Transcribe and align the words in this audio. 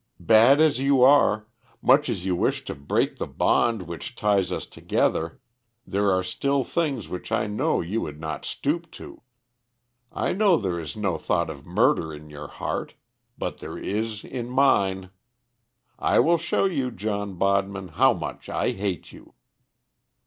Bad 0.19 0.59
as 0.59 0.79
you 0.79 1.03
are, 1.03 1.45
much 1.79 2.09
as 2.09 2.25
you 2.25 2.35
wish 2.35 2.65
to 2.65 2.73
break 2.73 3.17
the 3.17 3.27
bond 3.27 3.83
which 3.83 4.15
ties 4.15 4.51
us 4.51 4.65
together, 4.65 5.39
there 5.85 6.09
are 6.11 6.23
still 6.23 6.63
things 6.63 7.07
which 7.07 7.31
I 7.31 7.45
know 7.45 7.81
you 7.81 8.01
would 8.01 8.19
not 8.19 8.43
stoop 8.43 8.89
to. 8.93 9.21
I 10.11 10.33
know 10.33 10.57
there 10.57 10.79
is 10.79 10.97
no 10.97 11.19
thought 11.19 11.51
of 11.51 11.67
murder 11.67 12.11
in 12.15 12.31
your 12.31 12.47
heart, 12.47 12.95
but 13.37 13.59
there 13.59 13.77
is 13.77 14.23
in 14.23 14.49
mine. 14.49 15.11
I 15.99 16.17
will 16.17 16.39
show 16.39 16.65
you, 16.65 16.89
John 16.89 17.35
Bodman, 17.35 17.89
how 17.89 18.15
much 18.15 18.49
I 18.49 18.71
hate 18.71 19.11
you." 19.11 19.35